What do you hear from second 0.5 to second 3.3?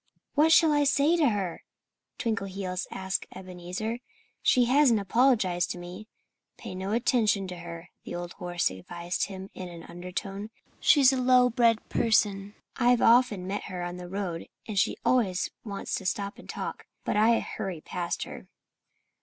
shall I say to her?" Twinkleheels asked